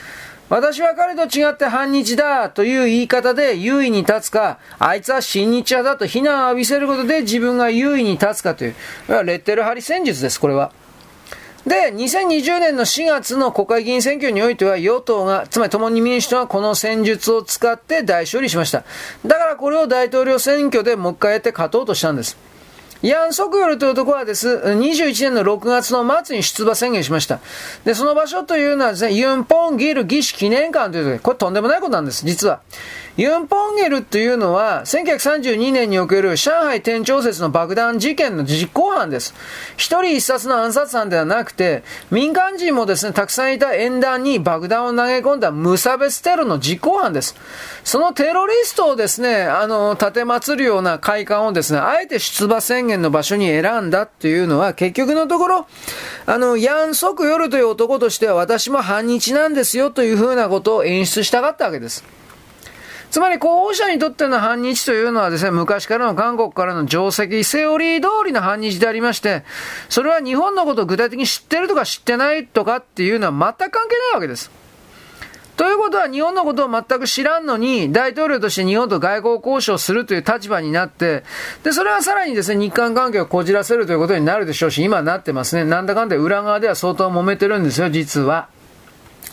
[0.50, 8.74] 私は彼と違って反日だという言い方で優位に立つか、あいつは親日派だと非難を浴びせることで自分が優位に立つかという、
[9.09, 10.72] レッテル張り戦術です、これは。
[11.66, 18.84] で、2020年の4月の国会議員選挙においては与党が、つまり共に民主党はこの戦術を使って大勝利しました。
[19.26, 22.36] だからこれを大統領選挙でもう一回やって勝とうとしたんです。
[23.02, 27.40] ヤン・ソクヨルという男はです、21年の6月の末に出馬宣言しました。
[27.84, 32.60] で、その場所というのはですね、ユン・ポン・ギル義士記念館というところこれとんでもないことなんです、実は。
[33.16, 39.34] ユン・ポンゲルというのは、1932年における上海店長説の爆弾事件の実行犯です。
[39.76, 47.34] 一人一冊の暗殺犯ではなくて、民間人もですね、たくさんいた演壇に爆弾を投げ込んだ無差別テロの実行犯です。
[47.82, 55.66] そのテロリストをですね、あの、立てまつるような会館をですね、あえて出馬宣言の場所に選んだっていうのは、結局のところ、
[56.26, 62.19] あの、ヤン・ソクヨルという男としては私も反日なんですよというふうなことを演出したかったわけです。
[63.10, 69.42] つまり候補者にとっての反日というのはですね、昔からの韓国からの定石、セオリー通りの反日でありまして、
[69.88, 74.50] それは日本のことを具体的に知ってるとか知ってないとかっていうのは全く関係ないわけです。
[75.56, 81.22] ということは日本のことを全く知らんのに、大統領として日本と外交交渉するという立場になって、
[81.64, 85.64] で、それはさらにですね、日韓関係をこじらせるということになるでしょうし、今なってますね。
[85.64, 88.48] なんだかんだ裏側では相当揉めてるんですよ、実は。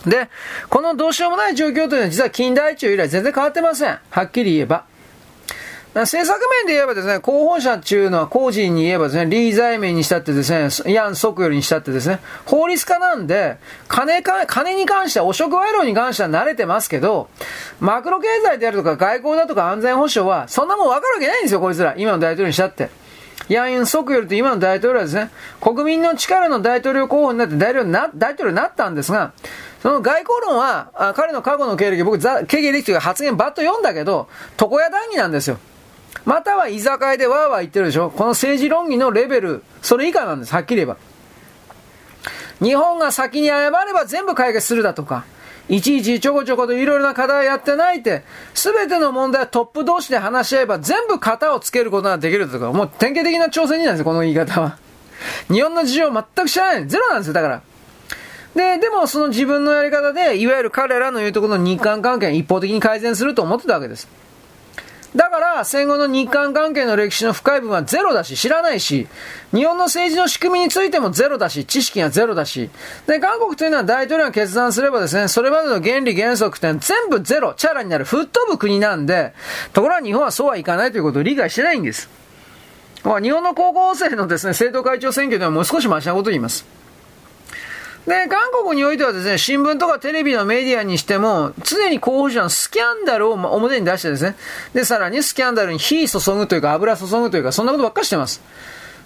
[0.06, 0.28] で、
[0.68, 3.98] このどうしようもない状況というのは実は近代中以来全然変わってません。
[4.10, 4.84] はっきり言えば。
[5.94, 13.56] 政策面で言えばですね、候補者っていうのは工事に言えばですね、リー財面にしたってですね、ヤン・ソクよりにしたってですね、法律家なんで、
[13.88, 17.28] 金か、金に関しては、汚職賄賂に関しては慣れてますけど、
[17.80, 21.94] マクロ経済であるとか外交だとか安全保障は、そんなもん分かるわけないんですよ、こいつら。
[21.96, 22.90] 今の大統領にしたって。
[23.48, 25.30] ヤン・ユン・ソクヨルと今の大統領はですね、
[25.60, 29.32] 国民の力の大統領候補になって大統領な大統領になったんですが、
[29.82, 34.28] その外交論は、あ彼の過去の経歴、僕、経歴という発言ばっと読んだけど、
[34.60, 35.58] 床屋談義なんですよ。
[36.24, 40.96] または居酒屋でわーわー言ってるでしょこの政治論議のレベル、それ以下なんです、はっきり言えば。
[42.60, 45.24] 日本が先に謝れば全部解決するだとか、
[45.68, 48.24] いちいちちょこちょこといろいろな課題やってないって、
[48.54, 54.78] すべての問題はトップ同士で話し合えば全部型をつけることができるとか、もう典型的な挑戦になんですよ、この言い方は。
[55.50, 56.88] 日本の事情全く知らない。
[56.88, 57.62] ゼロなんですよ、だから。
[58.58, 64.08] で、でもその自分のやり方で、いわゆる彼らの言うところの日韓関係を一方的に改善すると思ってたわけです。
[65.14, 69.06] だから、戦後の日韓関係の歴史の深い部分はゼロだし、知らないし、
[69.54, 72.68] 日本の政治の仕組みについてもゼロだし、知識がゼロだし、
[73.06, 79.34] で、韓国というのは大統領が決断すればですね、それまでの原理原則って全部ゼロ、チャラになる、吹っ飛ぶ国なんで、
[79.72, 82.10] ところが日本はそうはいかないということを理解してないんです。
[83.04, 86.66] 日本の高校生のですね、政党会長選挙ではもう少しマシなことを言います。
[88.08, 94.34] で、韓国においてはですね、新聞とかテレビのメディアにしても、常に候補者のスキャンダルを表に出してですね、
[94.72, 98.40] で、さらにスキャンダルに火注ぐというか、油注ぐというか、そんなことばっかりしてます。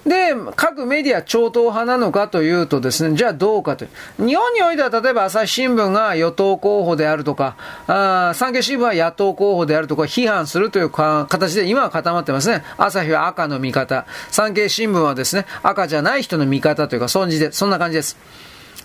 [0.06, 3.88] で、各メディア超党派なのかというとですね、じゃあどうかとい
[4.20, 4.26] う。
[4.26, 7.56] 日本においては例えば朝日新聞が与党候補であるとか、
[7.88, 12.64] あ産経新聞は野党候補であるとか批判するという形で今は固まってますね。
[12.78, 18.16] 朝日は赤の味方、産経新聞はですね、赤じゃない人の味方というか、そんじで、そんな感じです。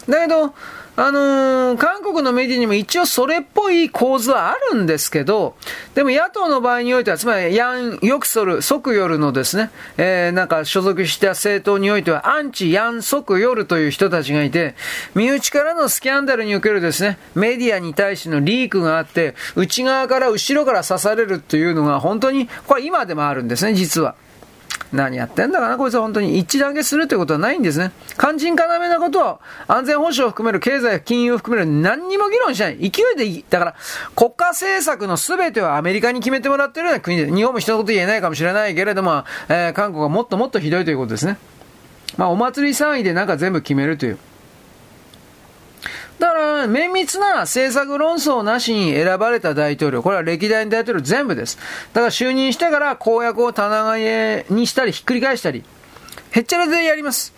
[0.07, 0.53] だけど、
[0.99, 5.55] あのー、韓国のメディアにも一応それっぽい構図はあるんですけど、
[5.93, 14.73] でも野党の場合においては、つまりヤン・ヨクソル、ソクヨルのですね、えー、なんか所属した政党においては、アンチ・ヤン・ソクヨルという人たちがいて、
[15.13, 24.15] 身内からのスキャンダルにおけるですね、メディアに対してのリークがあって、内側から後ろから刺されるっていうのが本当に、これ今でもあるんですね、実は。
[24.93, 27.91] 何やってんだかな、こいつは本当に一致団結するということはないんですね。
[28.17, 32.77] 肝心要なことは、安全保障を含める経済、金融を含める何にも議論しない。
[32.77, 33.45] 勢いでいい。
[33.49, 33.75] だから、
[34.15, 41.37] 国家政策の全てはアメリカに決めてもらってるような国で、日本も一言言えないかもしれないけれども、えー、韓国はもっともっとひどいということですね。
[42.17, 44.17] まあ、お祭り騒ぎでなんか全部決めるという。
[46.19, 51.57] だから、綿密な政策論争なしに選ばれた大統領、これは歴代の大統領全部です。
[51.93, 55.63] だから就任してから公約を棚替えにしたり、ひっくり返したり、
[56.31, 57.33] へっちゃらでやります。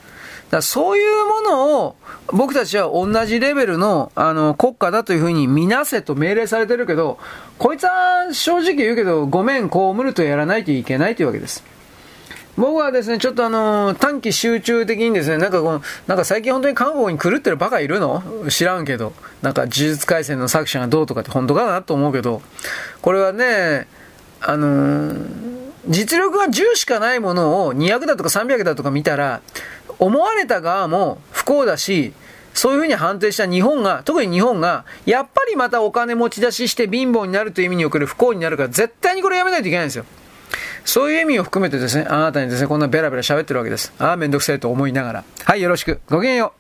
[0.46, 1.96] だからそういうものを
[2.28, 7.20] 僕たちは同じレベルのあの国家だというふうに見なせと命令されてるけど、
[7.58, 11.64] こいつは正直言うけど、ごめん、被るとやらないといけないというわけです。
[12.58, 18.24] 僕はですね、ちょっとあの、短期集中的にですね、なんかこの、なんか最近本当に韓国に狂ってるバカいるの？
[18.50, 22.42] 知らんけど、なんか呪術廻戦の作者がどうとかって本当かなと思うけど、
[23.02, 23.88] これはね、
[24.42, 25.26] あのー、
[25.88, 29.42] 実力が10しかないものを200だとか300だとか見たら、
[29.98, 32.14] 思われた側も不幸だし、
[32.54, 40.06] そういうふうに判定した日本が、特に日本が、やっぱりまたお金持ち出しして貧乏になるという意味における不幸になるから、絶対にこれやめないといけないんですよ。
[40.90, 43.94] そういう意味を含めてですね、あなたにですね、こんなベラベラ喋ってるわけです。
[44.00, 45.24] ああ、めんどくさいと思いながら。
[45.44, 46.02] はい、よろしく。
[46.10, 46.59] ごきげんよう。